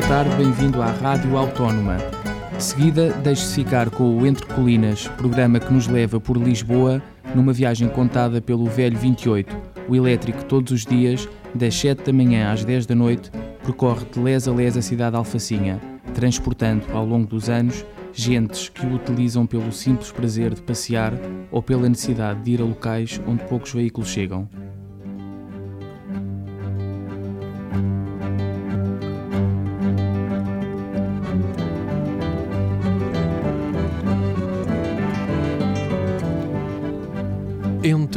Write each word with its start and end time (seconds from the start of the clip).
Boa 0.00 0.08
tarde, 0.08 0.34
bem-vindo 0.36 0.80
à 0.80 0.86
Rádio 0.92 1.36
Autónoma. 1.36 1.98
De 2.56 2.64
seguida, 2.64 3.12
deixe-se 3.22 3.56
ficar 3.56 3.90
com 3.90 4.16
o 4.16 4.26
Entre 4.26 4.46
Colinas, 4.46 5.06
programa 5.08 5.60
que 5.60 5.70
nos 5.70 5.86
leva 5.86 6.18
por 6.18 6.38
Lisboa 6.38 7.02
numa 7.34 7.52
viagem 7.52 7.86
contada 7.86 8.40
pelo 8.40 8.64
Velho 8.64 8.96
28, 8.96 9.54
o 9.86 9.94
elétrico 9.94 10.42
todos 10.46 10.72
os 10.72 10.86
dias, 10.86 11.28
das 11.54 11.74
7 11.74 12.02
da 12.02 12.14
manhã 12.14 12.50
às 12.50 12.64
10 12.64 12.86
da 12.86 12.94
noite, 12.94 13.30
percorre 13.62 14.06
de 14.10 14.18
les 14.18 14.48
a 14.48 14.52
les 14.52 14.74
a 14.74 14.80
cidade 14.80 15.10
de 15.10 15.18
Alfacinha, 15.18 15.78
transportando, 16.14 16.86
ao 16.94 17.04
longo 17.04 17.26
dos 17.26 17.50
anos, 17.50 17.84
gentes 18.10 18.70
que 18.70 18.86
o 18.86 18.94
utilizam 18.94 19.46
pelo 19.46 19.70
simples 19.70 20.10
prazer 20.10 20.54
de 20.54 20.62
passear 20.62 21.12
ou 21.50 21.62
pela 21.62 21.86
necessidade 21.86 22.40
de 22.40 22.52
ir 22.52 22.62
a 22.62 22.64
locais 22.64 23.20
onde 23.26 23.44
poucos 23.44 23.74
veículos 23.74 24.08
chegam. 24.08 24.48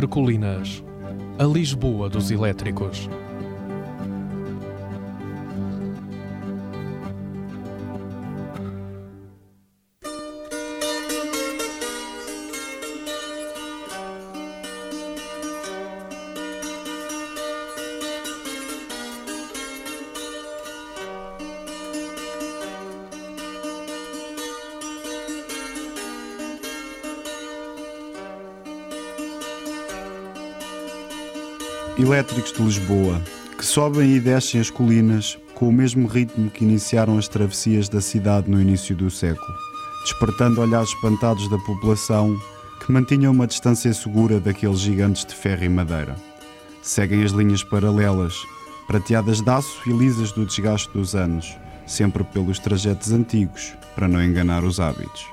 Entre 0.03 0.15
Colinas. 0.15 0.83
A 1.39 1.45
Lisboa 1.45 2.09
dos 2.09 2.29
Elétricos. 2.29 3.09
Elétricos 31.95 32.52
de 32.52 32.63
Lisboa, 32.63 33.22
que 33.55 33.63
sobem 33.63 34.16
e 34.16 34.19
descem 34.19 34.59
as 34.59 34.72
colinas 34.72 35.38
com 35.53 35.69
o 35.69 35.72
mesmo 35.72 36.08
ritmo 36.08 36.50
que 36.50 36.63
iniciaram 36.63 37.19
as 37.19 37.27
travessias 37.27 37.88
da 37.88 38.02
cidade 38.02 38.50
no 38.50 38.59
início 38.59 38.95
do 38.95 39.11
século, 39.11 39.55
despertando 40.02 40.59
olhares 40.59 40.89
espantados 40.89 41.47
da 41.52 41.58
população 41.59 42.35
que 42.83 42.91
mantinha 42.91 43.30
uma 43.30 43.45
distância 43.45 43.94
segura 43.94 44.39
daqueles 44.39 44.80
gigantes 44.80 45.23
de 45.23 45.35
ferro 45.35 45.66
e 45.66 45.69
madeira. 45.69 46.16
Seguem 46.81 47.23
as 47.23 47.31
linhas 47.31 47.63
paralelas, 47.63 48.34
prateadas 48.88 49.40
de 49.40 49.51
aço 49.51 49.79
e 49.85 49.94
lisas 49.94 50.31
do 50.31 50.47
desgaste 50.47 50.91
dos 50.94 51.13
anos, 51.13 51.56
sempre 51.85 52.23
pelos 52.23 52.57
trajetos 52.57 53.12
antigos, 53.12 53.72
para 53.94 54.07
não 54.07 54.22
enganar 54.22 54.63
os 54.63 54.79
hábitos. 54.79 55.28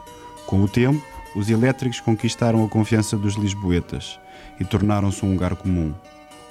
Com 0.46 0.62
o 0.62 0.68
tempo, 0.68 1.02
os 1.34 1.48
elétricos 1.48 2.00
conquistaram 2.00 2.62
a 2.62 2.68
confiança 2.68 3.16
dos 3.16 3.36
lisboetas 3.36 4.20
e 4.60 4.64
tornaram-se 4.64 5.24
um 5.24 5.30
lugar 5.30 5.56
comum 5.56 5.94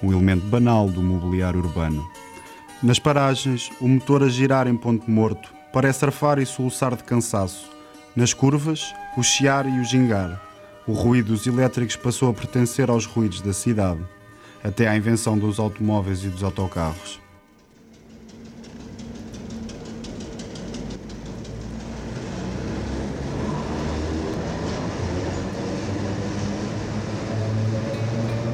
um 0.01 0.11
elemento 0.11 0.45
banal 0.45 0.89
do 0.89 1.01
mobiliário 1.01 1.59
urbano. 1.59 2.09
Nas 2.81 2.99
paragens, 2.99 3.69
o 3.81 3.87
motor 3.87 4.23
a 4.23 4.29
girar 4.29 4.67
em 4.67 4.75
ponto 4.75 5.09
morto 5.09 5.53
parece 5.73 6.05
arfar 6.05 6.39
e 6.39 6.45
soluçar 6.45 6.95
de 6.95 7.03
cansaço. 7.03 7.69
Nas 8.15 8.33
curvas, 8.33 8.93
o 9.17 9.23
chiar 9.23 9.65
e 9.65 9.79
o 9.79 9.83
gingar. 9.83 10.41
O 10.87 10.93
ruído 10.93 11.33
dos 11.33 11.45
elétricos 11.45 11.95
passou 11.95 12.29
a 12.29 12.33
pertencer 12.33 12.89
aos 12.89 13.05
ruídos 13.05 13.41
da 13.41 13.53
cidade, 13.53 13.99
até 14.63 14.87
à 14.87 14.95
invenção 14.95 15.37
dos 15.37 15.59
automóveis 15.59 16.23
e 16.23 16.27
dos 16.29 16.43
autocarros. 16.43 17.19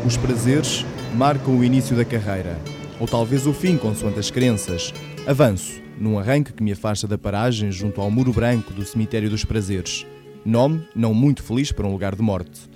Os 0.05 0.17
prazeres 0.17 0.85
marcam 1.16 1.58
o 1.58 1.64
início 1.64 1.96
da 1.96 2.03
carreira, 2.03 2.59
ou 3.00 3.08
talvez 3.08 3.48
o 3.48 3.53
fim, 3.53 3.78
consoante 3.78 4.20
as 4.20 4.30
crenças. 4.30 4.94
Avanço, 5.26 5.81
num 5.98 6.20
arranque 6.20 6.52
que 6.52 6.62
me 6.62 6.74
afasta 6.74 7.08
da 7.08 7.18
paragem 7.18 7.72
junto 7.72 8.02
ao 8.02 8.12
muro 8.12 8.34
branco 8.34 8.74
do 8.74 8.86
Cemitério 8.86 9.30
dos 9.30 9.46
Prazeres. 9.46 10.06
Nome 10.44 10.86
não 10.94 11.14
muito 11.14 11.42
feliz 11.42 11.72
para 11.72 11.88
um 11.88 11.92
lugar 11.94 12.16
de 12.16 12.22
morte. 12.22 12.70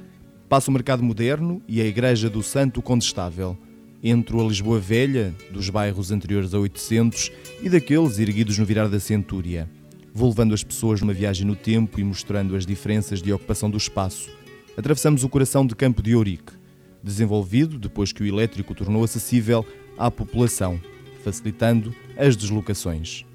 Passo 0.48 0.72
o 0.72 0.74
mercado 0.74 1.04
moderno 1.04 1.62
e 1.68 1.82
a 1.82 1.86
Igreja 1.86 2.30
do 2.30 2.42
Santo 2.42 2.82
Condestável. 2.82 3.58
Entro 4.02 4.40
a 4.40 4.48
Lisboa 4.48 4.80
Velha, 4.80 5.36
dos 5.52 5.70
bairros 5.70 6.10
anteriores 6.10 6.54
a 6.54 6.60
800 6.60 7.32
e 7.62 7.70
daqueles 7.70 8.20
erguidos 8.20 8.58
no 8.58 8.66
virar 8.66 8.88
da 8.88 9.02
centúria. 9.02 9.70
Vou 10.14 10.30
levando 10.30 10.54
as 10.54 10.64
pessoas 10.64 11.02
numa 11.02 11.14
viagem 11.14 11.46
no 11.46 11.58
tempo 11.58 12.00
e 12.00 12.04
mostrando 12.06 12.56
as 12.56 12.66
diferenças 12.66 13.22
de 13.22 13.34
ocupação 13.34 13.70
do 13.70 13.78
espaço. 13.78 14.30
Atravessamos 14.78 15.26
o 15.26 15.30
coração 15.30 15.66
de 15.68 15.76
Campo 15.76 16.02
de 16.02 16.16
Ourique 16.16 16.59
desenvolvido 17.04 17.78
depois 17.78 18.12
que 18.12 18.24
o 18.24 18.26
elétrico 18.26 18.76
tornou 18.76 19.04
acessível 19.04 19.66
à 19.98 20.10
população, 20.10 20.80
facilitando 21.24 21.94
as 22.18 22.36
deslocações. 22.36 23.26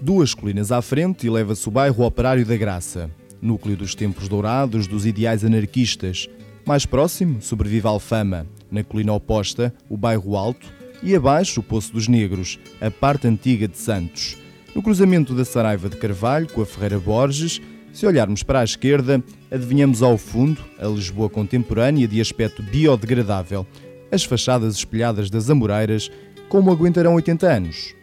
Duas 0.00 0.34
colinas 0.34 0.70
à 0.70 0.82
frente 0.82 1.26
eleva-se 1.26 1.66
o 1.68 1.70
bairro 1.70 2.04
Operário 2.04 2.44
da 2.44 2.56
Graça, 2.56 3.10
núcleo 3.40 3.76
dos 3.76 3.94
tempos 3.94 4.28
dourados 4.28 4.86
dos 4.86 5.06
ideais 5.06 5.44
anarquistas. 5.44 6.28
Mais 6.66 6.84
próximo 6.84 7.40
sobrevive 7.40 7.86
Alfama, 7.86 8.46
na 8.70 8.82
colina 8.82 9.12
oposta, 9.12 9.72
o 9.88 9.96
bairro 9.96 10.36
Alto, 10.36 10.66
e 11.02 11.14
abaixo 11.14 11.60
o 11.60 11.62
Poço 11.62 11.92
dos 11.92 12.08
Negros, 12.08 12.58
a 12.80 12.90
parte 12.90 13.26
antiga 13.26 13.68
de 13.68 13.76
Santos. 13.76 14.36
No 14.74 14.82
cruzamento 14.82 15.34
da 15.34 15.44
Saraiva 15.44 15.88
de 15.88 15.96
Carvalho 15.96 16.48
com 16.48 16.62
a 16.62 16.66
Ferreira 16.66 16.98
Borges, 16.98 17.60
se 17.94 18.04
olharmos 18.06 18.42
para 18.42 18.60
a 18.60 18.64
esquerda, 18.64 19.22
adivinhamos 19.50 20.02
ao 20.02 20.18
fundo 20.18 20.60
a 20.80 20.86
Lisboa 20.86 21.30
contemporânea 21.30 22.08
de 22.08 22.20
aspecto 22.20 22.60
biodegradável, 22.60 23.64
as 24.10 24.24
fachadas 24.24 24.74
espelhadas 24.74 25.30
das 25.30 25.48
Amoreiras, 25.48 26.10
como 26.48 26.72
aguentarão 26.72 27.14
80 27.14 27.46
anos. 27.46 27.94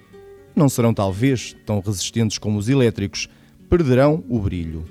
Não 0.55 0.69
serão 0.69 0.93
talvez 0.93 1.55
tão 1.65 1.81
resistentes 1.81 2.37
como 2.37 2.57
os 2.57 2.69
elétricos, 2.69 3.27
perderão 3.69 4.23
o 4.29 4.39
brilho. 4.39 4.85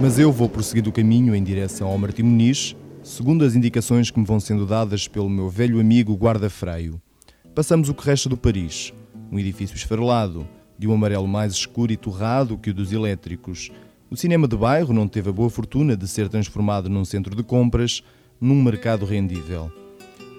Mas 0.00 0.20
eu 0.20 0.30
vou 0.30 0.48
prosseguir 0.48 0.86
o 0.86 0.92
caminho 0.92 1.34
em 1.34 1.42
direção 1.42 1.88
ao 1.88 1.98
Martim 1.98 2.22
Muniz, 2.22 2.76
segundo 3.02 3.44
as 3.44 3.56
indicações 3.56 4.08
que 4.08 4.20
me 4.20 4.26
vão 4.26 4.38
sendo 4.38 4.66
dadas 4.66 5.08
pelo 5.08 5.28
meu 5.28 5.48
velho 5.48 5.80
amigo 5.80 6.14
guarda-freio. 6.14 7.00
Passamos 7.56 7.88
o 7.88 7.94
que 7.94 8.04
resta 8.04 8.28
do 8.28 8.36
Paris, 8.36 8.92
um 9.32 9.38
edifício 9.38 9.74
esfarelado, 9.74 10.46
de 10.78 10.86
um 10.86 10.92
amarelo 10.92 11.26
mais 11.26 11.54
escuro 11.54 11.90
e 11.90 11.96
torrado 11.96 12.58
que 12.58 12.68
o 12.68 12.74
dos 12.74 12.92
elétricos. 12.92 13.70
O 14.10 14.16
cinema 14.16 14.46
de 14.46 14.54
bairro 14.54 14.92
não 14.92 15.08
teve 15.08 15.30
a 15.30 15.32
boa 15.32 15.48
fortuna 15.48 15.96
de 15.96 16.06
ser 16.06 16.28
transformado 16.28 16.90
num 16.90 17.02
centro 17.02 17.34
de 17.34 17.42
compras, 17.42 18.02
num 18.38 18.62
mercado 18.62 19.06
rendível. 19.06 19.72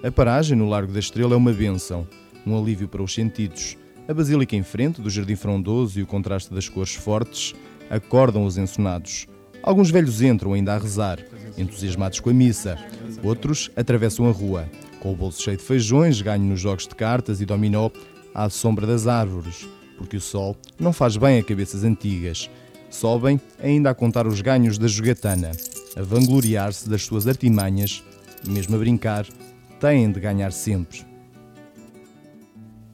A 0.04 0.12
paragem 0.12 0.56
no 0.56 0.68
Largo 0.68 0.92
da 0.92 1.00
Estrela 1.00 1.34
é 1.34 1.36
uma 1.36 1.52
benção, 1.52 2.06
um 2.46 2.56
alívio 2.56 2.86
para 2.86 3.02
os 3.02 3.12
sentidos. 3.12 3.76
A 4.06 4.14
basílica 4.14 4.54
em 4.54 4.62
frente 4.62 5.02
do 5.02 5.10
Jardim 5.10 5.34
Frondoso 5.34 5.98
e 5.98 6.04
o 6.04 6.06
contraste 6.06 6.54
das 6.54 6.68
cores 6.68 6.94
fortes 6.94 7.52
acordam 7.90 8.44
os 8.44 8.56
ensonados. 8.56 9.26
Alguns 9.60 9.90
velhos 9.90 10.22
entram 10.22 10.52
ainda 10.52 10.72
a 10.72 10.78
rezar, 10.78 11.18
entusiasmados 11.56 12.20
com 12.20 12.30
a 12.30 12.32
missa. 12.32 12.78
Outros 13.24 13.72
atravessam 13.74 14.28
a 14.28 14.30
rua, 14.30 14.68
com 15.00 15.12
o 15.12 15.16
bolso 15.16 15.42
cheio 15.42 15.56
de 15.56 15.62
feijões, 15.62 16.20
ganho 16.20 16.44
nos 16.44 16.60
jogos 16.60 16.86
de 16.86 16.94
cartas 16.94 17.40
e 17.40 17.46
dominó 17.46 17.90
à 18.34 18.48
sombra 18.48 18.86
das 18.86 19.06
árvores, 19.06 19.66
porque 19.96 20.16
o 20.16 20.20
sol 20.20 20.56
não 20.78 20.92
faz 20.92 21.16
bem 21.16 21.38
a 21.38 21.42
cabeças 21.42 21.84
antigas. 21.84 22.50
Sobem 22.90 23.40
ainda 23.62 23.90
a 23.90 23.94
contar 23.94 24.26
os 24.26 24.40
ganhos 24.40 24.78
da 24.78 24.86
jogatana, 24.86 25.50
a 25.96 26.02
vangloriar-se 26.02 26.88
das 26.88 27.02
suas 27.02 27.26
artimanhas, 27.26 28.02
mesmo 28.46 28.76
a 28.76 28.78
brincar, 28.78 29.26
têm 29.80 30.10
de 30.10 30.20
ganhar 30.20 30.52
sempre. 30.52 31.06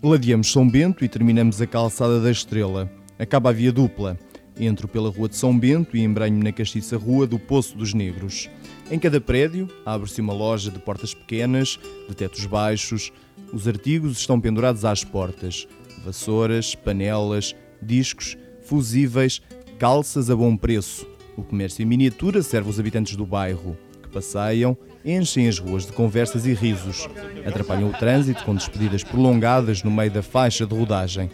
Ladeamos 0.02 0.52
São 0.52 0.68
Bento 0.68 1.04
e 1.04 1.08
terminamos 1.08 1.60
a 1.62 1.66
calçada 1.66 2.20
da 2.20 2.30
Estrela. 2.30 2.90
Acaba 3.18 3.50
a 3.50 3.52
via 3.52 3.72
dupla. 3.72 4.18
Entro 4.58 4.86
pela 4.86 5.08
Rua 5.08 5.28
de 5.28 5.36
São 5.36 5.58
Bento 5.58 5.96
e 5.96 6.00
embranho 6.02 6.42
na 6.42 6.52
castiça 6.52 6.96
Rua 6.96 7.26
do 7.26 7.38
Poço 7.38 7.76
dos 7.76 7.94
Negros. 7.94 8.50
Em 8.90 8.98
cada 8.98 9.18
prédio 9.18 9.68
abre-se 9.84 10.20
uma 10.20 10.34
loja 10.34 10.70
de 10.70 10.78
portas 10.78 11.14
pequenas, 11.14 11.78
de 12.06 12.14
tetos 12.14 12.44
baixos. 12.44 13.10
Os 13.52 13.66
artigos 13.66 14.18
estão 14.18 14.38
pendurados 14.38 14.84
às 14.84 15.02
portas: 15.02 15.66
vassouras, 16.04 16.74
panelas, 16.74 17.56
discos, 17.80 18.36
fusíveis, 18.62 19.40
calças 19.78 20.28
a 20.28 20.36
bom 20.36 20.54
preço. 20.56 21.06
O 21.36 21.42
comércio 21.42 21.82
em 21.82 21.86
miniatura 21.86 22.42
serve 22.42 22.68
os 22.68 22.78
habitantes 22.78 23.16
do 23.16 23.24
bairro, 23.24 23.76
que 24.02 24.08
passeiam, 24.10 24.76
enchem 25.04 25.48
as 25.48 25.58
ruas 25.58 25.86
de 25.86 25.92
conversas 25.92 26.46
e 26.46 26.52
risos, 26.52 27.08
atrapalham 27.44 27.88
o 27.88 27.92
trânsito 27.92 28.44
com 28.44 28.54
despedidas 28.54 29.02
prolongadas 29.02 29.82
no 29.82 29.90
meio 29.90 30.10
da 30.10 30.22
faixa 30.22 30.66
de 30.66 30.74
rodagem. 30.74 31.30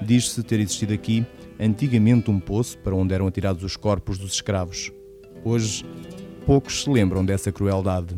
Diz-se 0.00 0.42
ter 0.42 0.58
existido 0.58 0.94
aqui 0.94 1.24
antigamente 1.60 2.30
um 2.30 2.40
poço 2.40 2.78
para 2.78 2.94
onde 2.94 3.14
eram 3.14 3.26
atirados 3.26 3.62
os 3.62 3.76
corpos 3.76 4.18
dos 4.18 4.32
escravos. 4.32 4.90
Hoje, 5.44 5.84
poucos 6.48 6.84
se 6.84 6.88
lembram 6.88 7.22
dessa 7.22 7.52
crueldade. 7.52 8.16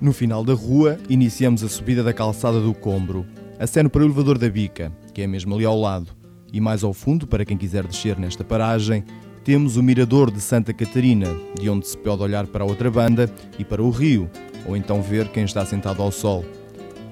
No 0.00 0.12
final 0.12 0.44
da 0.44 0.54
rua, 0.54 0.98
iniciamos 1.08 1.64
a 1.64 1.68
subida 1.68 2.04
da 2.04 2.12
calçada 2.12 2.60
do 2.60 2.72
Combro. 2.72 3.26
Aceno 3.58 3.90
para 3.90 4.02
o 4.02 4.04
elevador 4.04 4.38
da 4.38 4.48
Bica, 4.48 4.92
que 5.12 5.22
é 5.22 5.26
mesmo 5.26 5.56
ali 5.56 5.64
ao 5.64 5.76
lado. 5.76 6.12
E 6.52 6.60
mais 6.60 6.84
ao 6.84 6.94
fundo, 6.94 7.26
para 7.26 7.44
quem 7.44 7.56
quiser 7.56 7.84
descer 7.84 8.16
nesta 8.20 8.44
paragem, 8.44 9.02
temos 9.42 9.76
o 9.76 9.82
Mirador 9.82 10.30
de 10.30 10.40
Santa 10.40 10.72
Catarina, 10.72 11.26
de 11.60 11.68
onde 11.68 11.88
se 11.88 11.98
pode 11.98 12.22
olhar 12.22 12.46
para 12.46 12.62
a 12.62 12.66
outra 12.68 12.88
banda 12.88 13.28
e 13.58 13.64
para 13.64 13.82
o 13.82 13.90
rio, 13.90 14.30
ou 14.64 14.76
então 14.76 15.02
ver 15.02 15.26
quem 15.30 15.42
está 15.42 15.66
sentado 15.66 16.00
ao 16.00 16.12
sol. 16.12 16.44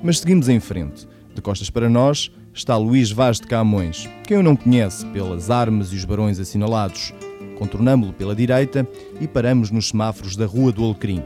Mas 0.06 0.20
seguimos 0.20 0.48
em 0.48 0.60
frente. 0.60 1.04
De 1.34 1.42
costas 1.42 1.68
para 1.68 1.90
nós 1.90 2.30
está 2.54 2.76
Luís 2.76 3.10
Vaz 3.10 3.40
de 3.40 3.48
Camões, 3.48 4.08
quem 4.22 4.36
eu 4.36 4.42
não 4.42 4.54
conhece 4.54 5.04
pelas 5.06 5.50
armas 5.50 5.92
e 5.92 5.96
os 5.96 6.04
barões 6.04 6.38
assinalados. 6.38 7.12
Contornamo-lo 7.58 8.12
pela 8.12 8.32
direita 8.32 8.88
e 9.20 9.26
paramos 9.26 9.72
nos 9.72 9.88
semáforos 9.88 10.36
da 10.36 10.46
Rua 10.46 10.70
do 10.70 10.84
Alecrim 10.84 11.20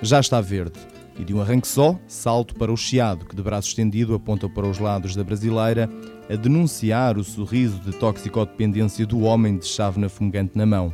já 0.00 0.18
está 0.18 0.40
verde. 0.40 0.78
E 1.18 1.24
de 1.24 1.32
um 1.34 1.42
arranque 1.42 1.68
só, 1.68 1.98
salto 2.08 2.54
para 2.54 2.72
o 2.72 2.76
Chiado, 2.76 3.26
que 3.26 3.36
de 3.36 3.42
braço 3.42 3.68
estendido 3.68 4.14
aponta 4.14 4.48
para 4.48 4.66
os 4.66 4.78
lados 4.78 5.14
da 5.14 5.22
brasileira, 5.22 5.88
a 6.28 6.34
denunciar 6.36 7.16
o 7.18 7.22
sorriso 7.22 7.78
de 7.80 7.92
toxicodependência 7.92 9.06
do 9.06 9.20
homem 9.20 9.58
de 9.58 9.66
chávena 9.66 10.08
fumegante 10.08 10.56
na 10.56 10.66
mão. 10.66 10.92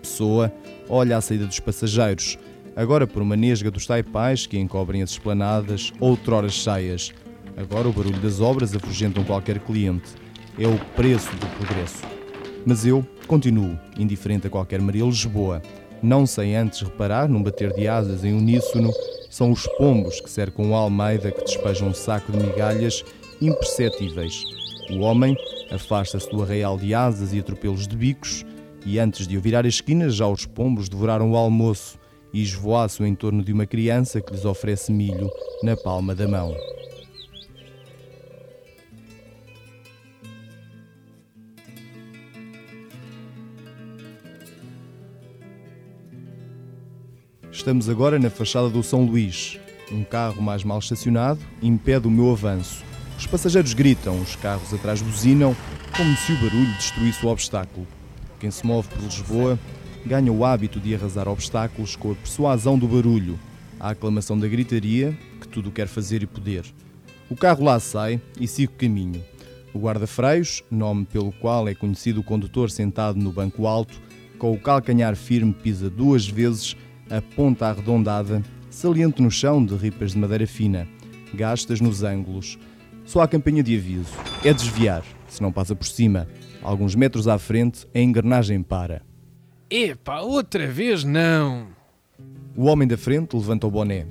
Pessoa 0.00 0.52
olha 0.88 1.16
à 1.16 1.20
saída 1.20 1.46
dos 1.46 1.58
passageiros, 1.58 2.38
agora 2.76 3.06
por 3.06 3.22
uma 3.22 3.34
nesga 3.34 3.70
dos 3.70 3.86
taipais 3.86 4.46
que 4.46 4.58
encobrem 4.58 5.02
as 5.02 5.10
esplanadas, 5.10 5.90
outroras 5.98 6.52
cheias. 6.52 7.10
Agora 7.56 7.88
o 7.88 7.92
barulho 7.92 8.20
das 8.20 8.38
obras 8.38 8.76
afugentam 8.76 9.24
qualquer 9.24 9.58
cliente. 9.60 10.10
É 10.58 10.68
o 10.68 10.78
preço 10.94 11.34
do 11.36 11.46
progresso. 11.56 12.04
Mas 12.66 12.84
eu 12.84 13.06
continuo, 13.26 13.78
indiferente 13.98 14.46
a 14.46 14.50
qualquer 14.50 14.80
Maria 14.82 15.04
Lisboa, 15.04 15.62
não 16.02 16.26
sem 16.26 16.54
antes 16.54 16.82
reparar 16.82 17.28
num 17.28 17.42
bater 17.42 17.72
de 17.72 17.88
asas 17.88 18.24
em 18.24 18.34
uníssono, 18.34 18.92
são 19.30 19.50
os 19.50 19.66
pombos 19.78 20.20
que 20.20 20.30
cercam 20.30 20.70
o 20.70 20.74
Almeida 20.74 21.30
que 21.30 21.44
despejam 21.44 21.88
um 21.88 21.94
saco 21.94 22.30
de 22.30 22.38
migalhas 22.38 23.02
imperceptíveis. 23.40 24.44
O 24.90 24.98
homem 25.00 25.34
afasta-se 25.70 26.30
do 26.30 26.42
arraial 26.42 26.76
de 26.76 26.94
asas 26.94 27.32
e 27.32 27.38
atropelos 27.38 27.88
de 27.88 27.96
bicos, 27.96 28.44
e 28.84 28.98
antes 28.98 29.26
de 29.26 29.34
eu 29.34 29.40
virar 29.40 29.64
a 29.64 29.68
esquina, 29.68 30.10
já 30.10 30.26
os 30.26 30.44
pombos 30.44 30.88
devoraram 30.88 31.32
o 31.32 31.36
almoço 31.36 31.98
e 32.36 32.42
esvoaçam 32.42 33.06
em 33.06 33.14
torno 33.14 33.42
de 33.42 33.50
uma 33.50 33.64
criança 33.64 34.20
que 34.20 34.30
lhes 34.30 34.44
oferece 34.44 34.92
milho 34.92 35.30
na 35.62 35.74
palma 35.74 36.14
da 36.14 36.28
mão. 36.28 36.54
Estamos 47.50 47.88
agora 47.88 48.18
na 48.18 48.28
fachada 48.28 48.68
do 48.68 48.82
São 48.82 49.06
Luís. 49.06 49.58
Um 49.90 50.04
carro 50.04 50.42
mais 50.42 50.62
mal 50.62 50.78
estacionado 50.78 51.40
impede 51.62 52.06
o 52.06 52.10
meu 52.10 52.30
avanço. 52.32 52.84
Os 53.16 53.26
passageiros 53.26 53.72
gritam, 53.72 54.20
os 54.20 54.36
carros 54.36 54.74
atrás 54.74 55.00
buzinam, 55.00 55.56
como 55.96 56.14
se 56.18 56.32
o 56.32 56.36
barulho 56.36 56.74
destruísse 56.74 57.24
o 57.24 57.30
obstáculo. 57.30 57.86
Quem 58.38 58.50
se 58.50 58.66
move 58.66 58.86
por 58.88 59.00
Lisboa 59.00 59.58
ganha 60.06 60.32
o 60.32 60.44
hábito 60.44 60.78
de 60.78 60.94
arrasar 60.94 61.28
obstáculos 61.28 61.96
com 61.96 62.12
a 62.12 62.14
persuasão 62.14 62.78
do 62.78 62.86
barulho, 62.86 63.38
a 63.78 63.90
aclamação 63.90 64.38
da 64.38 64.46
gritaria, 64.46 65.16
que 65.40 65.48
tudo 65.48 65.70
quer 65.70 65.88
fazer 65.88 66.22
e 66.22 66.26
poder. 66.26 66.64
O 67.28 67.34
carro 67.34 67.64
lá 67.64 67.80
sai 67.80 68.20
e 68.40 68.46
sigo 68.46 68.72
o 68.72 68.76
caminho. 68.76 69.22
O 69.74 69.78
guarda-freios, 69.78 70.62
nome 70.70 71.04
pelo 71.04 71.32
qual 71.32 71.68
é 71.68 71.74
conhecido 71.74 72.20
o 72.20 72.24
condutor 72.24 72.70
sentado 72.70 73.18
no 73.18 73.32
banco 73.32 73.66
alto, 73.66 74.00
com 74.38 74.52
o 74.52 74.60
calcanhar 74.60 75.16
firme 75.16 75.52
pisa 75.52 75.90
duas 75.90 76.26
vezes 76.26 76.76
a 77.10 77.20
ponta 77.20 77.66
arredondada, 77.66 78.42
saliente 78.70 79.20
no 79.20 79.30
chão 79.30 79.64
de 79.64 79.74
ripas 79.74 80.12
de 80.12 80.18
madeira 80.18 80.46
fina, 80.46 80.86
gastas 81.34 81.80
nos 81.80 82.02
ângulos. 82.02 82.58
Só 83.04 83.20
a 83.20 83.28
campanha 83.28 83.62
de 83.62 83.76
aviso. 83.76 84.12
É 84.44 84.52
desviar, 84.52 85.04
se 85.28 85.40
não 85.40 85.52
passa 85.52 85.74
por 85.76 85.86
cima. 85.86 86.26
Alguns 86.62 86.94
metros 86.94 87.28
à 87.28 87.38
frente, 87.38 87.86
a 87.94 88.00
engrenagem 88.00 88.62
para. 88.62 89.05
Epá, 89.68 90.20
outra 90.20 90.68
vez 90.68 91.02
não! 91.02 91.66
O 92.56 92.66
homem 92.66 92.86
da 92.86 92.96
frente 92.96 93.34
levanta 93.34 93.66
o 93.66 93.70
boné. 93.70 94.06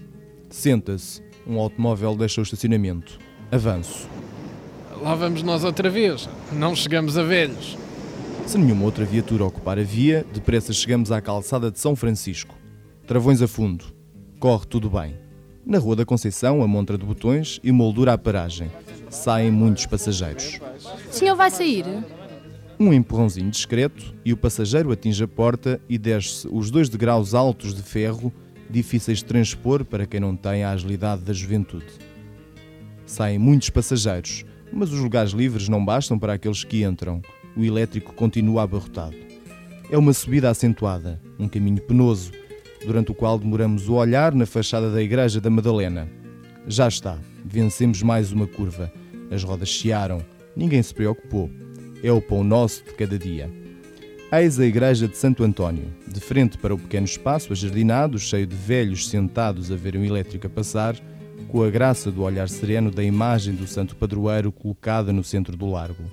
Senta-se. 0.49 1.23
Um 1.47 1.59
automóvel 1.59 2.15
deixa 2.15 2.41
o 2.41 2.43
estacionamento. 2.43 3.17
Avanço. 3.51 4.09
Lá 5.01 5.15
vamos 5.15 5.43
nós 5.43 5.63
outra 5.63 5.89
vez. 5.89 6.27
Não 6.51 6.75
chegamos 6.75 7.17
a 7.17 7.23
velhos. 7.23 7.77
Se 8.45 8.57
nenhuma 8.57 8.83
outra 8.83 9.05
viatura 9.05 9.45
ocupar 9.45 9.79
a 9.79 9.83
via, 9.83 10.25
depressa 10.33 10.73
chegamos 10.73 11.11
à 11.11 11.21
calçada 11.21 11.71
de 11.71 11.79
São 11.79 11.95
Francisco. 11.95 12.53
Travões 13.07 13.41
a 13.41 13.47
fundo. 13.47 13.85
Corre 14.39 14.65
tudo 14.65 14.89
bem. 14.89 15.15
Na 15.65 15.79
Rua 15.79 15.95
da 15.95 16.05
Conceição, 16.05 16.61
a 16.61 16.67
montra 16.67 16.97
de 16.97 17.05
botões 17.05 17.59
e 17.63 17.71
moldura 17.71 18.13
a 18.13 18.17
paragem. 18.17 18.69
Saem 19.09 19.51
muitos 19.51 19.85
passageiros. 19.85 20.59
O 21.09 21.13
senhor 21.13 21.35
vai 21.35 21.49
sair? 21.49 21.85
Um 22.77 22.91
empurrãozinho 22.93 23.49
discreto 23.49 24.13
e 24.25 24.33
o 24.33 24.37
passageiro 24.37 24.91
atinge 24.91 25.23
a 25.23 25.27
porta 25.27 25.79
e 25.87 25.97
desce 25.97 26.45
os 26.51 26.69
dois 26.69 26.89
degraus 26.89 27.33
altos 27.33 27.73
de 27.73 27.81
ferro, 27.81 28.33
difíceis 28.69 29.19
de 29.19 29.25
transpor 29.25 29.85
para 29.85 30.05
quem 30.05 30.19
não 30.19 30.35
tem 30.35 30.63
a 30.63 30.71
agilidade 30.71 31.21
da 31.21 31.31
juventude. 31.31 31.85
Saem 33.05 33.39
muitos 33.39 33.69
passageiros, 33.69 34.43
mas 34.73 34.91
os 34.91 34.99
lugares 34.99 35.31
livres 35.31 35.69
não 35.69 35.83
bastam 35.83 36.19
para 36.19 36.33
aqueles 36.33 36.65
que 36.65 36.83
entram. 36.83 37.21
O 37.55 37.63
elétrico 37.63 38.13
continua 38.13 38.63
abarrotado. 38.63 39.15
É 39.89 39.97
uma 39.97 40.11
subida 40.11 40.49
acentuada, 40.49 41.21
um 41.39 41.47
caminho 41.47 41.81
penoso, 41.81 42.31
durante 42.85 43.11
o 43.11 43.15
qual 43.15 43.39
demoramos 43.39 43.87
o 43.87 43.93
olhar 43.93 44.33
na 44.33 44.45
fachada 44.45 44.91
da 44.91 45.01
Igreja 45.01 45.39
da 45.39 45.49
Madalena. 45.49 46.09
Já 46.67 46.89
está, 46.89 47.17
vencemos 47.45 48.01
mais 48.01 48.33
uma 48.33 48.47
curva. 48.47 48.91
As 49.31 49.43
rodas 49.43 49.69
chiaram, 49.69 50.25
ninguém 50.55 50.83
se 50.83 50.93
preocupou. 50.93 51.49
É 52.03 52.11
o 52.11 52.21
pão 52.21 52.43
nosso 52.43 52.83
de 52.83 52.93
cada 52.93 53.17
dia. 53.17 53.49
Eis 54.31 54.59
a 54.59 54.65
Igreja 54.65 55.07
de 55.07 55.17
Santo 55.17 55.43
António, 55.43 55.85
de 56.07 56.19
frente 56.19 56.57
para 56.57 56.73
o 56.73 56.77
pequeno 56.77 57.05
espaço 57.05 57.53
ajardinado, 57.53 58.19
cheio 58.19 58.45
de 58.45 58.55
velhos 58.55 59.07
sentados 59.07 59.71
a 59.71 59.75
ver 59.75 59.95
um 59.95 60.03
elétrico 60.03 60.47
a 60.47 60.49
passar, 60.49 60.95
com 61.47 61.63
a 61.63 61.69
graça 61.69 62.11
do 62.11 62.23
olhar 62.23 62.49
sereno 62.49 62.91
da 62.91 63.03
imagem 63.03 63.55
do 63.55 63.67
Santo 63.67 63.95
Padroeiro 63.95 64.51
colocada 64.51 65.13
no 65.13 65.23
centro 65.23 65.55
do 65.55 65.69
largo. 65.69 66.03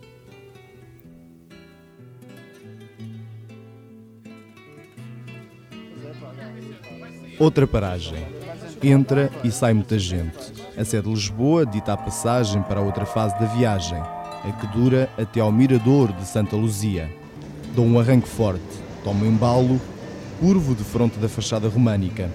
Outra 7.39 7.67
paragem. 7.67 8.25
Entra 8.83 9.31
e 9.43 9.51
sai 9.51 9.73
muita 9.73 9.99
gente. 9.99 10.53
A 10.77 10.85
sede 10.85 11.09
de 11.09 11.11
Lisboa 11.15 11.67
dita 11.67 11.93
a 11.93 11.97
passagem 11.97 12.63
para 12.63 12.81
a 12.81 12.83
outra 12.83 13.05
fase 13.05 13.39
da 13.39 13.47
viagem, 13.47 14.01
a 14.45 14.51
que 14.51 14.67
dura 14.67 15.09
até 15.17 15.41
ao 15.41 15.53
Mirador 15.53 16.13
de 16.13 16.27
Santa 16.27 16.57
Luzia. 16.57 17.11
Dou 17.75 17.87
um 17.87 17.99
arranque 17.99 18.29
forte, 18.29 18.63
tomo 19.05 19.25
embalo, 19.25 19.81
curvo 20.41 20.75
de 20.75 20.83
fronte 20.83 21.19
da 21.19 21.29
fachada 21.29 21.69
românica. 21.69 22.31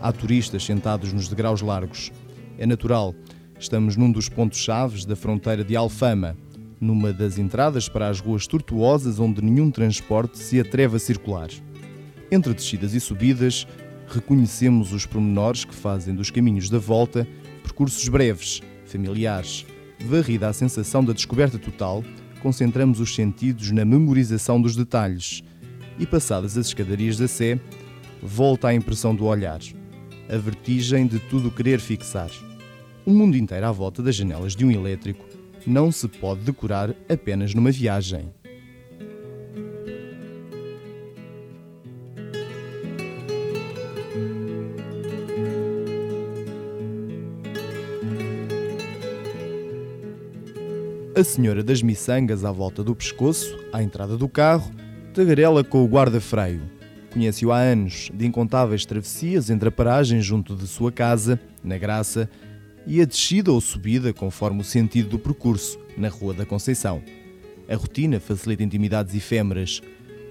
Há 0.00 0.12
turistas 0.12 0.64
sentados 0.64 1.12
nos 1.12 1.26
degraus 1.26 1.62
largos. 1.62 2.12
É 2.58 2.66
natural, 2.66 3.14
estamos 3.58 3.96
num 3.96 4.12
dos 4.12 4.28
pontos 4.28 4.58
chaves 4.58 5.04
da 5.04 5.16
fronteira 5.16 5.64
de 5.64 5.74
Alfama, 5.74 6.36
numa 6.78 7.12
das 7.12 7.38
entradas 7.38 7.88
para 7.88 8.08
as 8.08 8.20
ruas 8.20 8.46
tortuosas 8.46 9.18
onde 9.18 9.42
nenhum 9.42 9.70
transporte 9.70 10.38
se 10.38 10.60
atreve 10.60 10.96
a 10.96 11.00
circular. 11.00 11.48
Entre 12.30 12.52
descidas 12.52 12.92
e 12.92 13.00
subidas, 13.00 13.66
reconhecemos 14.06 14.92
os 14.92 15.06
pormenores 15.06 15.64
que 15.64 15.74
fazem 15.74 16.14
dos 16.14 16.30
caminhos 16.30 16.68
da 16.68 16.78
volta 16.78 17.26
percursos 17.62 18.06
breves, 18.08 18.60
familiares, 18.84 19.66
varrida 20.00 20.48
a 20.48 20.52
sensação 20.52 21.04
da 21.04 21.12
descoberta 21.12 21.58
total, 21.58 22.04
concentramos 22.40 23.00
os 23.00 23.14
sentidos 23.14 23.70
na 23.70 23.84
memorização 23.84 24.60
dos 24.60 24.76
detalhes 24.76 25.42
e, 25.98 26.06
passadas 26.06 26.56
as 26.56 26.66
escadarias 26.66 27.18
da 27.18 27.26
Sé, 27.26 27.58
volta 28.22 28.68
a 28.68 28.74
impressão 28.74 29.14
do 29.14 29.24
olhar, 29.24 29.60
a 30.28 30.36
vertigem 30.36 31.06
de 31.06 31.18
tudo 31.18 31.50
querer 31.50 31.80
fixar. 31.80 32.30
O 33.04 33.10
mundo 33.10 33.36
inteiro 33.36 33.66
à 33.66 33.72
volta 33.72 34.02
das 34.02 34.14
janelas 34.14 34.54
de 34.54 34.64
um 34.64 34.70
elétrico 34.70 35.24
não 35.66 35.90
se 35.90 36.06
pode 36.08 36.42
decorar 36.42 36.94
apenas 37.08 37.54
numa 37.54 37.70
viagem. 37.70 38.30
A 51.18 51.24
senhora 51.24 51.64
das 51.64 51.82
miçangas 51.82 52.44
à 52.44 52.52
volta 52.52 52.84
do 52.84 52.94
pescoço, 52.94 53.58
à 53.72 53.82
entrada 53.82 54.16
do 54.16 54.28
carro, 54.28 54.70
tagarela 55.12 55.64
com 55.64 55.82
o 55.82 55.88
guarda-freio. 55.88 56.62
Conhece-o 57.12 57.50
há 57.50 57.58
anos, 57.58 58.08
de 58.14 58.24
incontáveis 58.24 58.86
travessias 58.86 59.50
entre 59.50 59.68
a 59.68 59.72
paragem 59.72 60.20
junto 60.20 60.54
de 60.54 60.68
sua 60.68 60.92
casa, 60.92 61.40
na 61.60 61.76
Graça, 61.76 62.30
e 62.86 63.02
a 63.02 63.04
descida 63.04 63.50
ou 63.50 63.60
subida 63.60 64.12
conforme 64.12 64.60
o 64.60 64.64
sentido 64.64 65.08
do 65.08 65.18
percurso, 65.18 65.76
na 65.96 66.08
Rua 66.08 66.34
da 66.34 66.46
Conceição. 66.46 67.02
A 67.68 67.74
rotina 67.74 68.20
facilita 68.20 68.62
intimidades 68.62 69.12
efêmeras. 69.12 69.82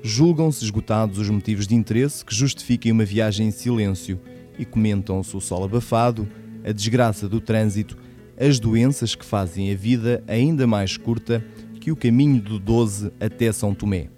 Julgam-se 0.01 0.63
esgotados 0.63 1.19
os 1.19 1.29
motivos 1.29 1.67
de 1.67 1.75
interesse 1.75 2.23
que 2.23 2.33
justifiquem 2.33 2.93
uma 2.93 3.03
viagem 3.03 3.49
em 3.49 3.51
silêncio 3.51 4.21
e 4.57 4.63
comentam-se 4.63 5.35
o 5.35 5.41
sol 5.41 5.65
abafado, 5.65 6.25
a 6.63 6.71
desgraça 6.71 7.27
do 7.27 7.41
trânsito 7.41 8.06
as 8.39 8.59
doenças 8.59 9.15
que 9.15 9.25
fazem 9.25 9.71
a 9.71 9.75
vida 9.75 10.23
ainda 10.27 10.67
mais 10.67 10.95
curta 10.95 11.43
que 11.81 11.91
o 11.91 11.95
caminho 11.95 12.41
do 12.41 12.59
12 12.59 13.11
até 13.19 13.51
São 13.51 13.73
Tomé. 13.73 14.09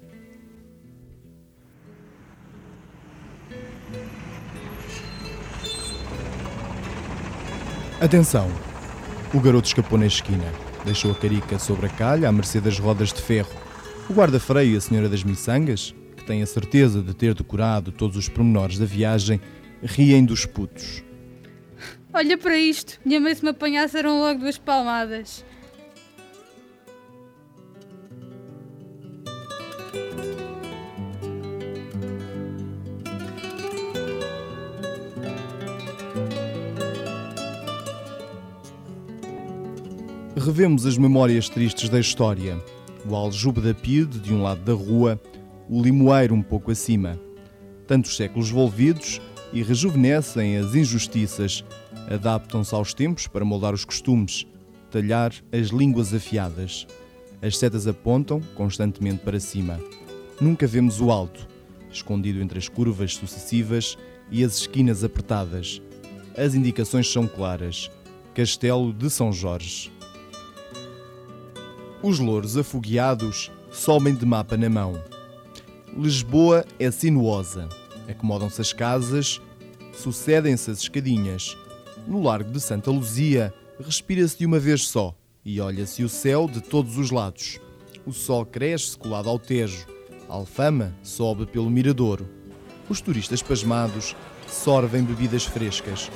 Atenção! 8.00 8.50
O 9.32 9.40
garoto 9.40 9.68
escapou 9.68 9.98
na 9.98 10.06
esquina. 10.06 10.44
Deixou 10.84 11.12
a 11.12 11.14
carica 11.14 11.58
sobre 11.58 11.86
a 11.86 11.88
calha 11.88 12.28
à 12.28 12.32
mercê 12.32 12.60
das 12.60 12.78
rodas 12.78 13.12
de 13.12 13.20
ferro. 13.20 13.50
O 14.08 14.12
guarda-freio 14.12 14.72
e 14.72 14.76
a 14.76 14.80
senhora 14.80 15.08
das 15.08 15.22
miçangas, 15.22 15.94
que 16.16 16.24
tem 16.24 16.42
a 16.42 16.46
certeza 16.46 17.02
de 17.02 17.14
ter 17.14 17.34
decorado 17.34 17.92
todos 17.92 18.16
os 18.16 18.28
pormenores 18.28 18.78
da 18.78 18.86
viagem, 18.86 19.40
riem 19.82 20.24
dos 20.24 20.46
putos. 20.46 21.04
Olha 22.12 22.36
para 22.36 22.56
isto. 22.56 22.98
Minha 23.04 23.20
mãe 23.20 23.34
se 23.34 23.42
me 23.42 23.50
apanhasse 23.50 23.96
eram 23.96 24.20
logo 24.20 24.40
duas 24.40 24.58
palmadas. 24.58 25.44
Revemos 40.36 40.86
as 40.86 40.98
memórias 40.98 41.48
tristes 41.48 41.88
da 41.88 42.00
história. 42.00 42.58
O 43.08 43.14
aljube 43.14 43.60
da 43.60 43.72
Pide, 43.72 44.18
de 44.18 44.34
um 44.34 44.42
lado 44.42 44.62
da 44.62 44.72
rua, 44.72 45.20
o 45.68 45.80
limoeiro 45.80 46.34
um 46.34 46.42
pouco 46.42 46.72
acima. 46.72 47.20
Tantos 47.86 48.16
séculos 48.16 48.50
volvidos 48.50 49.20
e 49.52 49.62
rejuvenescem 49.62 50.56
as 50.56 50.74
injustiças 50.74 51.64
adaptam-se 52.08 52.74
aos 52.74 52.92
tempos 52.92 53.26
para 53.26 53.44
moldar 53.44 53.72
os 53.72 53.84
costumes, 53.84 54.46
talhar 54.90 55.32
as 55.52 55.68
línguas 55.68 56.12
afiadas. 56.12 56.86
As 57.40 57.56
setas 57.56 57.86
apontam 57.86 58.40
constantemente 58.54 59.22
para 59.24 59.40
cima. 59.40 59.80
Nunca 60.40 60.66
vemos 60.66 61.00
o 61.00 61.10
alto, 61.10 61.48
escondido 61.90 62.40
entre 62.40 62.58
as 62.58 62.68
curvas 62.68 63.14
sucessivas 63.14 63.96
e 64.30 64.44
as 64.44 64.58
esquinas 64.58 65.04
apertadas. 65.04 65.80
As 66.36 66.54
indicações 66.54 67.10
são 67.10 67.26
claras. 67.26 67.90
Castelo 68.34 68.92
de 68.92 69.10
São 69.10 69.32
Jorge. 69.32 69.92
Os 72.02 72.18
louros 72.18 72.56
afogueados 72.56 73.50
sobem 73.70 74.14
de 74.14 74.24
mapa 74.24 74.56
na 74.56 74.70
mão. 74.70 75.00
Lisboa 75.96 76.64
é 76.78 76.90
sinuosa. 76.90 77.68
Acomodam-se 78.10 78.60
as 78.60 78.72
casas, 78.72 79.40
sucedem-se 79.92 80.70
as 80.70 80.78
escadinhas. 80.78 81.56
No 82.06 82.22
Largo 82.22 82.50
de 82.50 82.60
Santa 82.60 82.90
Luzia, 82.90 83.54
respira-se 83.78 84.38
de 84.38 84.46
uma 84.46 84.58
vez 84.58 84.86
só 84.88 85.14
e 85.44 85.60
olha-se 85.60 86.02
o 86.02 86.08
céu 86.08 86.48
de 86.48 86.60
todos 86.60 86.98
os 86.98 87.10
lados. 87.10 87.58
O 88.06 88.12
sol 88.12 88.44
cresce 88.44 88.96
colado 88.98 89.28
ao 89.28 89.38
Tejo, 89.38 89.86
a 90.28 90.34
alfama 90.34 90.94
sobe 91.02 91.46
pelo 91.46 91.70
miradouro. 91.70 92.28
Os 92.88 93.00
turistas 93.00 93.42
pasmados 93.42 94.16
sorvem 94.48 95.02
bebidas 95.02 95.44
frescas. 95.44 96.10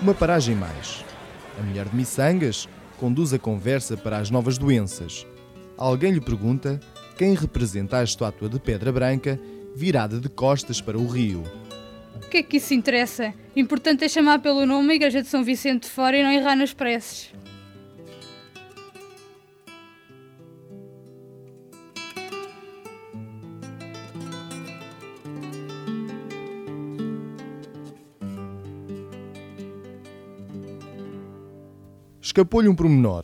Uma 0.00 0.14
paragem 0.14 0.54
mais. 0.54 1.04
A 1.58 1.62
mulher 1.62 1.88
de 1.88 1.96
miçangas 1.96 2.68
conduz 2.98 3.32
a 3.32 3.38
conversa 3.38 3.96
para 3.96 4.18
as 4.18 4.30
novas 4.30 4.58
doenças. 4.58 5.26
Alguém 5.76 6.12
lhe 6.12 6.20
pergunta 6.20 6.78
quem 7.16 7.34
representa 7.34 7.98
a 7.98 8.04
estátua 8.04 8.48
de 8.48 8.58
pedra 8.58 8.92
branca 8.92 9.38
virada 9.74 10.20
de 10.20 10.28
costas 10.28 10.80
para 10.80 10.96
o 10.96 11.06
rio. 11.06 11.42
O 12.16 12.28
que 12.28 12.38
é 12.38 12.42
que 12.42 12.56
isso 12.58 12.74
interessa? 12.74 13.34
Importante 13.56 14.04
é 14.04 14.08
chamar 14.08 14.40
pelo 14.40 14.64
nome 14.64 14.92
a 14.92 14.96
Igreja 14.96 15.22
de 15.22 15.28
São 15.28 15.44
Vicente 15.44 15.84
de 15.84 15.90
Fora 15.90 16.16
e 16.16 16.22
não 16.22 16.30
errar 16.30 16.56
nas 16.56 16.72
preces. 16.72 17.32
Escapou-lhe 32.20 32.68
um 32.68 32.74
pormenor. 32.74 33.22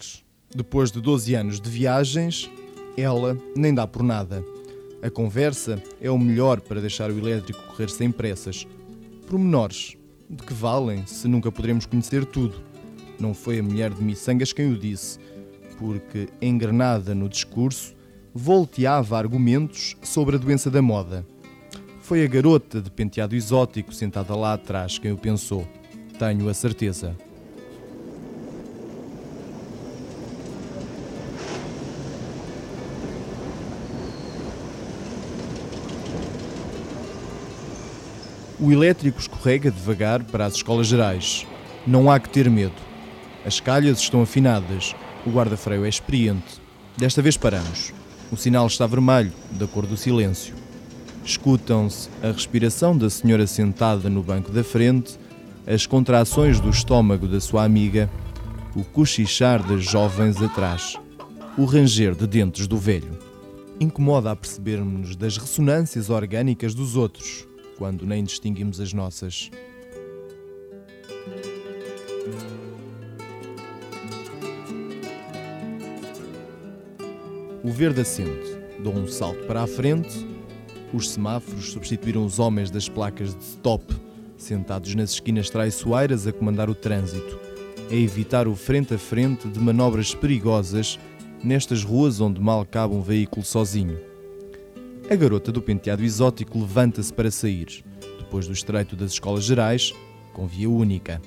Depois 0.55 0.93
de 0.93 1.01
12 1.01 1.35
anos 1.35 1.61
de 1.61 1.69
viagens, 1.69 2.49
ela 2.97 3.37
nem 3.57 3.75
dá 3.75 3.85
por 3.85 4.05
nada. 4.05 4.45
A 5.03 5.09
conversa 5.09 5.83
é 5.99 6.11
o 6.11 6.19
melhor 6.19 6.61
para 6.61 6.81
deixar 6.81 7.11
o 7.11 7.19
elétrico 7.19 7.63
correr 7.69 7.89
sem 7.89 8.11
pressas. 8.11 8.67
Pormenores, 9.27 9.97
de 10.29 10.43
que 10.43 10.53
valem 10.53 11.07
se 11.07 11.27
nunca 11.27 11.51
poderemos 11.51 11.87
conhecer 11.87 12.27
tudo? 12.27 12.61
Não 13.19 13.33
foi 13.33 13.59
a 13.59 13.63
mulher 13.63 13.95
de 13.95 14.03
Missangas 14.03 14.53
quem 14.53 14.71
o 14.71 14.79
disse, 14.79 15.19
porque, 15.79 16.29
engrenada 16.43 17.15
no 17.15 17.31
discurso, 17.31 17.95
volteava 18.35 19.17
argumentos 19.17 19.97
sobre 20.03 20.37
a 20.37 20.39
doença 20.39 20.71
da 20.71 20.83
moda. 20.83 21.27
Foi 22.03 22.23
a 22.23 22.29
garota 22.29 22.81
de 22.83 22.91
penteado 22.91 23.35
exótico 23.35 23.95
sentada 23.95 24.37
lá 24.37 24.53
atrás 24.53 24.99
quem 24.99 25.13
o 25.13 25.17
pensou. 25.17 25.67
Tenho 26.19 26.49
a 26.49 26.55
certeza. 26.55 27.17
O 38.63 38.71
elétrico 38.71 39.19
escorrega 39.19 39.71
devagar 39.71 40.23
para 40.23 40.45
as 40.45 40.57
escolas 40.57 40.87
gerais. 40.87 41.47
Não 41.87 42.11
há 42.11 42.21
que 42.21 42.29
ter 42.29 42.51
medo. 42.51 42.75
As 43.43 43.59
calhas 43.59 43.99
estão 44.01 44.21
afinadas. 44.21 44.95
O 45.25 45.31
guarda-freio 45.31 45.87
é 45.87 45.89
experiente. 45.89 46.61
Desta 46.95 47.23
vez 47.23 47.39
paramos. 47.39 47.95
O 48.31 48.37
sinal 48.37 48.67
está 48.67 48.87
vermelho, 48.87 49.33
da 49.53 49.67
cor 49.67 49.87
do 49.87 49.97
silêncio. 49.97 50.55
Escutam-se 51.25 52.11
a 52.23 52.33
respiração 52.33 52.95
da 52.95 53.09
senhora 53.09 53.47
sentada 53.47 54.11
no 54.11 54.23
banco 54.23 54.53
da 54.53 54.63
frente, 54.63 55.19
as 55.67 55.87
contrações 55.87 56.61
do 56.61 56.69
estômago 56.69 57.27
da 57.27 57.41
sua 57.41 57.65
amiga, 57.65 58.11
o 58.77 58.85
cochichar 58.85 59.67
das 59.67 59.85
jovens 59.85 60.41
atrás, 60.43 60.99
o 61.57 61.65
ranger 61.65 62.15
de 62.15 62.27
dentes 62.27 62.67
do 62.67 62.77
velho. 62.77 63.19
Incomoda 63.81 64.31
a 64.31 64.37
percebermos 64.37 65.17
das 65.17 65.39
ressonâncias 65.39 66.11
orgânicas 66.11 66.75
dos 66.75 66.95
outros, 66.95 67.47
quando 67.81 68.05
nem 68.05 68.23
distinguimos 68.23 68.79
as 68.79 68.93
nossas. 68.93 69.51
O 77.65 77.71
verde 77.71 78.03
acende, 78.03 78.31
dou 78.81 78.93
um 78.93 79.09
salto 79.09 79.47
para 79.47 79.63
a 79.63 79.67
frente. 79.67 80.27
Os 80.93 81.09
semáforos 81.09 81.73
substituíram 81.73 82.23
os 82.23 82.39
homens 82.39 82.71
das 82.71 82.87
placas 82.87 83.35
de 83.35 83.43
stop, 83.45 83.83
sentados 84.37 84.95
nas 84.95 85.13
esquinas 85.13 85.49
traiçoeiras 85.49 86.27
a 86.27 86.35
comandar 86.35 86.69
o 86.69 86.75
trânsito, 86.75 87.41
a 87.91 87.95
evitar 87.95 88.47
o 88.47 88.55
frente 88.55 88.93
a 88.93 88.99
frente 88.99 89.49
de 89.49 89.59
manobras 89.59 90.15
perigosas 90.15 90.99
nestas 91.43 91.83
ruas 91.83 92.21
onde 92.21 92.43
mal 92.43 92.67
cabe 92.67 92.95
um 92.95 93.01
veículo 93.01 93.43
sozinho. 93.43 94.10
A 95.11 95.17
garota 95.17 95.51
do 95.51 95.61
penteado 95.61 96.05
exótico 96.05 96.57
levanta-se 96.57 97.13
para 97.13 97.33
sair, 97.33 97.85
depois 98.21 98.47
do 98.47 98.53
estreito 98.53 98.95
das 98.95 99.11
escolas 99.11 99.43
gerais, 99.43 99.93
com 100.33 100.47
via 100.47 100.71
única. 100.71 101.21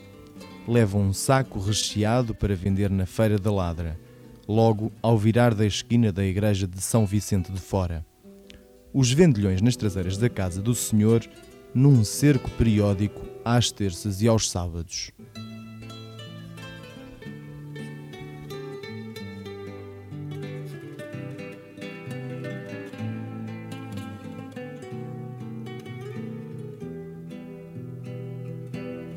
Leva 0.65 0.97
um 0.97 1.11
saco 1.11 1.59
recheado 1.59 2.33
para 2.33 2.55
vender 2.55 2.89
na 2.89 3.05
Feira 3.05 3.37
da 3.37 3.51
Ladra. 3.51 3.99
logo 4.47 4.89
ao 5.01 5.17
virar 5.17 5.53
da 5.53 5.65
esquina 5.65 6.13
da 6.13 6.23
igreja 6.23 6.65
de 6.65 6.81
São 6.81 7.05
Vicente 7.05 7.51
de 7.51 7.59
Fora. 7.59 8.05
Os 8.93 9.11
vendilhões 9.11 9.61
nas 9.61 9.75
traseiras 9.75 10.17
da 10.17 10.29
casa 10.29 10.61
do 10.61 10.73
senhor, 10.73 11.21
num 11.73 12.05
cerco 12.05 12.49
periódico 12.51 13.21
às 13.43 13.69
terças 13.69 14.21
e 14.21 14.29
aos 14.29 14.49
sábados. 14.49 15.11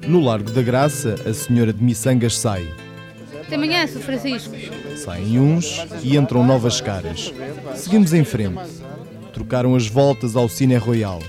No 0.06 0.20
Largo 0.20 0.52
da 0.52 0.62
Graça, 0.62 1.16
a 1.26 1.34
senhora 1.34 1.72
de 1.72 1.82
Missangas 1.82 2.38
sai. 2.38 2.72
Até 3.42 3.56
amanhã, 3.56 3.86
Sr. 3.86 4.00
Francisco. 4.00 4.54
Saem 4.96 5.40
uns 5.40 5.84
e 6.02 6.16
entram 6.16 6.46
novas 6.46 6.80
caras. 6.80 7.32
Seguimos 7.74 8.12
em 8.12 8.22
frente. 8.22 8.60
Trocaram 9.32 9.74
as 9.74 9.88
voltas 9.88 10.36
ao 10.36 10.48
Cine 10.48 10.76
Royal. 10.76 11.20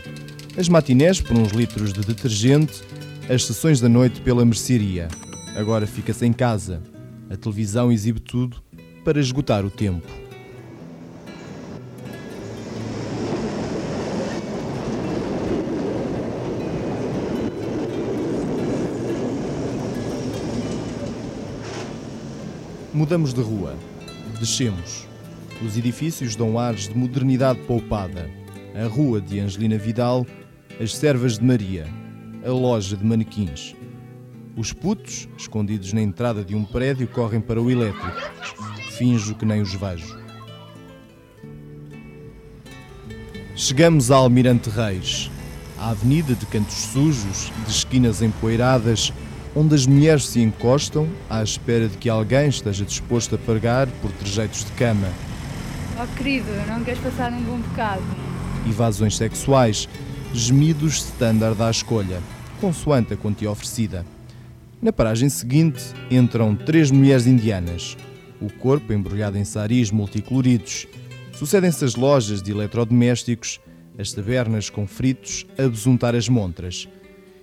As 0.56 0.70
matinés 0.70 1.20
por 1.20 1.36
uns 1.36 1.52
litros 1.52 1.92
de 1.92 2.02
detergente, 2.02 2.82
as 3.30 3.46
sessões 3.46 3.82
da 3.82 3.90
noite 3.90 4.22
pela 4.22 4.46
mercearia. 4.46 5.08
Agora 5.56 5.88
fica-se 5.88 6.26
em 6.26 6.34
casa. 6.34 6.82
A 7.30 7.36
televisão 7.36 7.92
exibe 7.92 8.20
tudo 8.20 8.58
para 9.04 9.20
esgotar 9.20 9.66
o 9.66 9.72
tempo. 9.72 10.27
Mudamos 22.98 23.32
de 23.32 23.42
rua. 23.42 23.76
Descemos. 24.40 25.08
Os 25.64 25.78
edifícios 25.78 26.36
dão 26.36 26.58
ares 26.58 26.88
de 26.88 26.98
modernidade 26.98 27.60
poupada. 27.68 28.28
A 28.74 28.88
rua 28.88 29.22
de 29.22 29.40
Angelina 29.40 29.78
Vidal, 29.78 30.26
as 30.82 30.96
servas 30.96 31.38
de 31.38 31.46
Maria, 31.46 31.86
a 32.44 32.50
loja 32.50 32.98
de 32.98 33.06
manequins. 33.06 33.76
Os 34.56 34.74
putos, 34.74 35.30
escondidos 35.38 35.94
na 35.94 36.02
entrada 36.02 36.44
de 36.44 36.56
um 36.56 36.66
prédio, 36.66 37.08
correm 37.08 37.40
para 37.40 37.62
o 37.62 37.70
elétrico. 37.70 38.20
Finjo 38.98 39.36
que 39.36 39.46
nem 39.46 39.62
os 39.62 39.76
vejo. 39.76 40.18
Chegamos 43.56 44.10
a 44.10 44.16
Almirante 44.16 44.72
Reis, 44.72 45.30
a 45.78 45.92
avenida 45.92 46.34
de 46.34 46.48
cantos 46.48 46.74
sujos, 46.74 47.52
de 47.64 47.72
esquinas 47.72 48.24
empoeiradas, 48.24 49.14
onde 49.58 49.74
as 49.74 49.88
mulheres 49.88 50.28
se 50.28 50.40
encostam 50.40 51.08
à 51.28 51.42
espera 51.42 51.88
de 51.88 51.98
que 51.98 52.08
alguém 52.08 52.48
esteja 52.48 52.86
disposto 52.86 53.34
a 53.34 53.38
pagar 53.40 53.88
por 54.04 54.12
trejeitos 54.12 54.64
de 54.64 54.72
cama. 54.74 55.08
Oh, 56.00 56.16
querido, 56.16 56.46
não 56.68 56.84
queres 56.84 57.00
passar 57.00 57.34
um 57.34 57.42
bom 57.42 57.58
bocado? 57.58 58.04
Evasões 58.70 59.18
sexuais, 59.18 59.90
gemidos 60.32 60.98
standard 60.98 61.60
à 61.60 61.72
escolha, 61.72 62.22
consoante 62.62 63.16
a 63.16 63.18
quantia 63.18 63.50
oferecida. 63.50 64.06
Na 64.80 64.94
paragem 64.94 65.28
seguinte 65.28 65.82
entram 66.12 66.56
três 66.56 66.92
mulheres 66.92 67.26
indianas, 67.26 67.98
o 68.40 68.54
corpo 68.54 68.94
embrulhado 68.94 69.40
em 69.40 69.44
saris 69.44 69.90
multicoloridos. 69.90 70.86
Sucedem-se 71.34 71.84
as 71.84 71.96
lojas 71.96 72.44
de 72.44 72.52
eletrodomésticos, 72.52 73.60
as 73.98 74.14
tabernas 74.14 74.70
com 74.70 74.86
fritos 74.86 75.48
a 75.58 75.68
besuntar 75.68 76.14
as 76.14 76.30
montras 76.30 76.88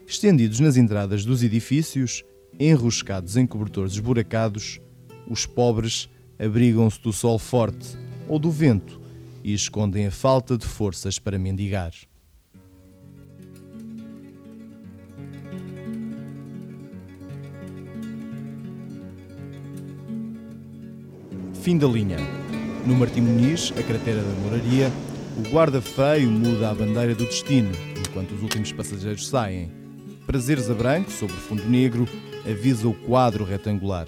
estendidos 0.07 0.61
nas 0.61 0.77
entradas 0.77 1.25
dos 1.25 1.43
edifícios, 1.43 2.23
enroscados 2.59 3.37
em 3.37 3.47
cobertores 3.47 3.93
esburacados, 3.93 4.81
os 5.29 5.47
pobres 5.47 6.09
abrigam-se 6.39 7.01
do 7.01 7.13
sol 7.13 7.39
forte 7.39 7.97
ou 8.29 8.39
do 8.39 8.51
vento 8.51 9.01
e 9.43 9.53
escondem 9.53 10.07
a 10.07 10.11
falta 10.11 10.57
de 10.57 10.67
forças 10.67 11.19
para 11.19 11.39
mendigar. 11.39 11.93
Fim 21.64 21.79
da 21.79 21.87
linha. 21.87 22.19
No 22.87 22.95
Martim 22.95 23.23
Muniz, 23.23 23.73
a 23.79 23.83
cratera 23.83 24.21
da 24.21 24.40
moraria, 24.43 24.93
o 25.38 25.49
guarda 25.49 25.81
feio 25.81 26.31
muda 26.31 26.71
a 26.71 26.75
bandeira 26.75 27.14
do 27.14 27.25
destino, 27.25 27.71
enquanto 27.99 28.33
os 28.33 28.43
últimos 28.43 28.71
passageiros 28.71 29.27
saem. 29.27 29.84
Prazeres 30.27 30.71
a 30.71 30.75
branco, 30.75 31.11
sobre 31.11 31.37
fundo 31.37 31.65
negro, 31.69 32.09
avisa 32.51 32.89
o 32.89 32.95
quadro 32.95 33.45
retangular. 33.45 34.07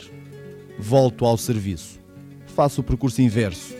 Volto 0.78 1.26
ao 1.26 1.36
serviço. 1.36 2.00
Faço 2.46 2.80
o 2.80 2.84
percurso 2.84 3.20
inverso. 3.20 3.74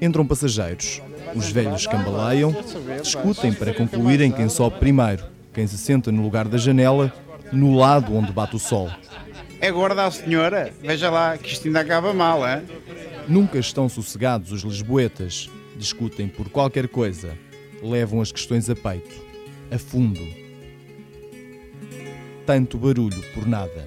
Entram 0.00 0.26
passageiros. 0.26 1.00
Os 1.34 1.50
velhos 1.50 1.86
cambaleiam, 1.86 2.54
discutem 3.02 3.54
para 3.54 3.72
concluírem 3.72 4.30
quem 4.30 4.50
sobe 4.50 4.78
primeiro, 4.78 5.24
quem 5.54 5.66
se 5.66 5.78
senta 5.78 6.12
no 6.12 6.22
lugar 6.22 6.46
da 6.46 6.58
janela, 6.58 7.10
no 7.50 7.74
lado 7.74 8.14
onde 8.14 8.32
bate 8.32 8.56
o 8.56 8.58
sol. 8.58 8.90
É 9.58 9.70
gorda 9.70 10.04
a 10.04 10.10
senhora? 10.10 10.72
Veja 10.82 11.08
lá, 11.08 11.38
que 11.38 11.52
isto 11.52 11.68
ainda 11.68 11.80
acaba 11.80 12.12
mal, 12.12 12.46
é? 12.46 12.62
Nunca 13.26 13.58
estão 13.58 13.88
sossegados 13.88 14.52
os 14.52 14.62
lisboetas. 14.62 15.48
Discutem 15.76 16.28
por 16.28 16.50
qualquer 16.50 16.88
coisa. 16.88 17.38
Levam 17.82 18.20
as 18.20 18.30
questões 18.30 18.68
a 18.68 18.74
peito. 18.74 19.14
A 19.70 19.78
fundo 19.78 20.41
tanto 22.46 22.76
barulho 22.78 23.22
por 23.34 23.46
nada. 23.46 23.84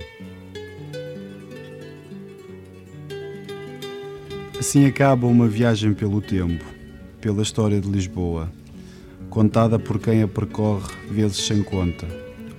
Assim 4.59 4.85
acaba 4.85 5.27
uma 5.27 5.47
viagem 5.47 5.93
pelo 5.93 6.21
tempo, 6.21 6.65
pela 7.21 7.43
história 7.43 7.79
de 7.79 7.89
Lisboa, 7.89 8.51
contada 9.29 9.77
por 9.77 9.99
quem 9.99 10.23
a 10.23 10.27
percorre 10.27 10.91
vezes 11.11 11.45
sem 11.45 11.61
conta, 11.61 12.07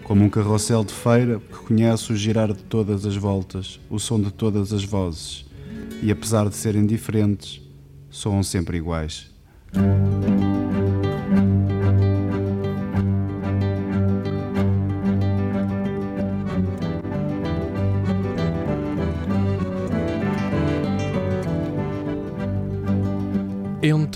como 0.04 0.24
um 0.24 0.30
carrossel 0.30 0.84
de 0.84 0.92
feira 0.92 1.40
que 1.40 1.58
conhece 1.66 2.12
o 2.12 2.16
girar 2.16 2.52
de 2.52 2.62
todas 2.62 3.04
as 3.04 3.16
voltas, 3.16 3.80
o 3.90 3.98
som 3.98 4.20
de 4.20 4.30
todas 4.30 4.72
as 4.72 4.84
vozes, 4.84 5.46
e 6.02 6.10
apesar 6.12 6.48
de 6.48 6.54
serem 6.54 6.86
diferentes, 6.86 7.60
soam 8.10 8.42
sempre 8.42 8.76
iguais. 8.76 9.28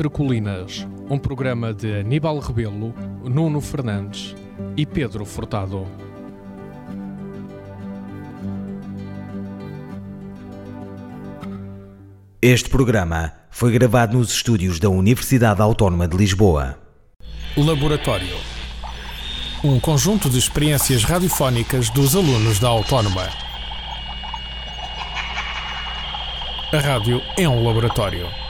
Entre 0.00 0.08
Colinas, 0.08 0.88
um 1.10 1.18
programa 1.18 1.74
de 1.74 2.00
Aníbal 2.00 2.38
Rebelo, 2.38 2.94
Nuno 3.22 3.60
Fernandes 3.60 4.34
e 4.74 4.86
Pedro 4.86 5.26
Furtado. 5.26 5.86
Este 12.40 12.70
programa 12.70 13.30
foi 13.50 13.72
gravado 13.72 14.16
nos 14.16 14.32
estúdios 14.32 14.80
da 14.80 14.88
Universidade 14.88 15.60
Autónoma 15.60 16.08
de 16.08 16.16
Lisboa. 16.16 16.78
Laboratório. 17.54 18.38
Um 19.62 19.78
conjunto 19.78 20.30
de 20.30 20.38
experiências 20.38 21.04
radiofónicas 21.04 21.90
dos 21.90 22.16
alunos 22.16 22.58
da 22.58 22.68
Autónoma. 22.68 23.28
A 26.72 26.78
rádio 26.78 27.20
é 27.36 27.46
um 27.46 27.62
laboratório. 27.62 28.49